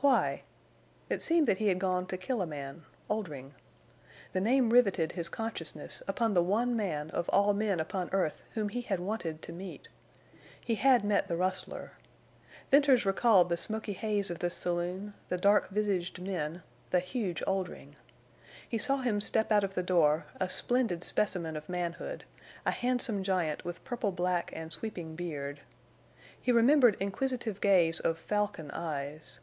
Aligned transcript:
Why? 0.00 0.44
It 1.10 1.20
seemed 1.20 1.46
that 1.46 1.58
he 1.58 1.68
had 1.68 1.78
gone 1.78 2.06
to 2.06 2.16
kill 2.16 2.40
a 2.40 2.46
man—Oldring! 2.46 3.52
The 4.32 4.40
name 4.40 4.70
riveted 4.70 5.12
his 5.12 5.28
consciousness 5.28 6.02
upon 6.08 6.32
the 6.32 6.42
one 6.42 6.74
man 6.74 7.10
of 7.10 7.28
all 7.28 7.52
men 7.52 7.78
upon 7.80 8.08
earth 8.10 8.44
whom 8.54 8.70
he 8.70 8.80
had 8.80 8.98
wanted 8.98 9.42
to 9.42 9.52
meet. 9.52 9.88
He 10.58 10.76
had 10.76 11.04
met 11.04 11.28
the 11.28 11.36
rustler. 11.36 11.92
Venters 12.70 13.04
recalled 13.04 13.50
the 13.50 13.58
smoky 13.58 13.92
haze 13.92 14.30
of 14.30 14.38
the 14.38 14.48
saloon, 14.48 15.12
the 15.28 15.36
dark 15.36 15.68
visaged 15.68 16.18
men, 16.18 16.62
the 16.88 17.00
huge 17.00 17.42
Oldring. 17.46 17.94
He 18.66 18.78
saw 18.78 18.96
him 19.02 19.20
step 19.20 19.52
out 19.52 19.64
of 19.64 19.74
the 19.74 19.82
door, 19.82 20.24
a 20.40 20.48
splendid 20.48 21.04
specimen 21.04 21.56
of 21.58 21.68
manhood, 21.68 22.24
a 22.64 22.70
handsome 22.70 23.22
giant 23.22 23.66
with 23.66 23.84
purple 23.84 24.12
black 24.12 24.48
and 24.54 24.72
sweeping 24.72 25.14
beard. 25.14 25.60
He 26.40 26.50
remembered 26.52 26.96
inquisitive 27.00 27.60
gaze 27.60 28.00
of 28.00 28.16
falcon 28.16 28.70
eyes. 28.70 29.40